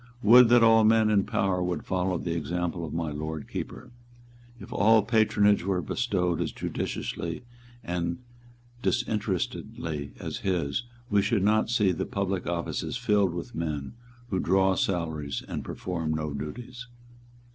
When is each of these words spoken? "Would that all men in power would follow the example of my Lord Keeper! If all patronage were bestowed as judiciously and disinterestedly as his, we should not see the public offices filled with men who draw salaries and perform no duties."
"Would 0.23 0.49
that 0.49 0.63
all 0.63 0.83
men 0.83 1.11
in 1.11 1.25
power 1.25 1.61
would 1.63 1.85
follow 1.85 2.17
the 2.17 2.33
example 2.35 2.83
of 2.83 2.91
my 2.91 3.11
Lord 3.11 3.47
Keeper! 3.47 3.91
If 4.59 4.73
all 4.73 5.03
patronage 5.03 5.61
were 5.63 5.79
bestowed 5.83 6.41
as 6.41 6.51
judiciously 6.51 7.43
and 7.83 8.17
disinterestedly 8.81 10.13
as 10.19 10.37
his, 10.39 10.85
we 11.11 11.21
should 11.21 11.43
not 11.43 11.69
see 11.69 11.91
the 11.91 12.07
public 12.07 12.47
offices 12.47 12.97
filled 12.97 13.35
with 13.35 13.53
men 13.53 13.93
who 14.31 14.39
draw 14.39 14.73
salaries 14.73 15.43
and 15.47 15.63
perform 15.63 16.15
no 16.15 16.33
duties." 16.33 16.87